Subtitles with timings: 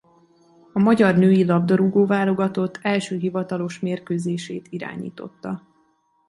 [0.73, 5.61] A magyar női labdarúgó-válogatott első hivatalos mérkőzését irányította.